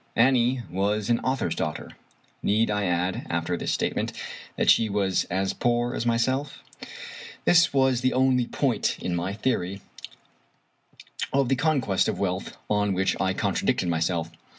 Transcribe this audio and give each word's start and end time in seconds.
Annie 0.15 0.63
was 0.67 1.11
an 1.11 1.19
author's 1.19 1.53
daughter. 1.53 1.91
Need 2.41 2.71
I 2.71 2.85
add, 2.85 3.27
after 3.29 3.55
this 3.55 3.71
statement, 3.71 4.13
that 4.55 4.67
she 4.67 4.89
was 4.89 5.25
as 5.25 5.53
poor 5.53 5.93
as 5.93 6.07
myself? 6.07 6.63
This 7.45 7.71
was 7.71 8.01
the 8.01 8.13
only 8.13 8.47
point 8.47 8.97
in 8.99 9.15
my 9.15 9.31
theory 9.33 9.79
of 11.31 11.49
the 11.49 11.55
conquest 11.55 12.07
of 12.07 12.17
wealth 12.17 12.57
on 12.67 12.93
which 12.95 13.15
I 13.21 13.35
contradicted 13.35 13.89
myself. 13.89 14.31